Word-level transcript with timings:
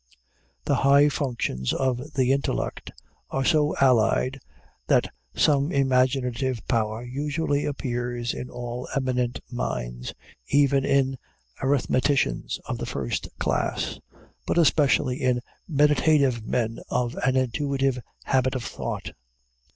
The 0.65 0.77
high 0.77 1.09
functions 1.09 1.73
of 1.73 2.13
the 2.13 2.31
intellect 2.31 2.89
are 3.29 3.45
so 3.45 3.75
allied 3.79 4.39
that 4.87 5.11
some 5.35 5.71
imaginative 5.71 6.59
power 6.67 7.03
usually 7.03 7.65
appears 7.65 8.33
in 8.33 8.49
all 8.49 8.89
eminent 8.95 9.41
minds, 9.51 10.15
even 10.47 10.85
in 10.85 11.19
arithmeticians 11.61 12.57
of 12.65 12.79
the 12.79 12.87
first 12.87 13.27
class, 13.37 13.99
but 14.47 14.57
especially 14.57 15.17
in 15.21 15.39
meditative 15.67 16.47
men 16.47 16.79
of 16.89 17.13
an 17.23 17.35
intuitive 17.35 17.99
habit 18.25 18.55
of 18.55 18.63
thought. 18.63 19.11